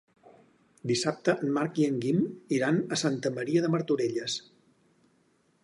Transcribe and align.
Dissabte 0.91 1.35
en 1.47 1.51
Marc 1.57 1.77
i 1.83 1.85
en 1.89 1.99
Guim 2.05 2.23
iran 2.59 2.79
a 2.97 2.99
Santa 3.03 3.33
Maria 3.39 3.65
de 3.67 3.73
Martorelles. 3.75 4.39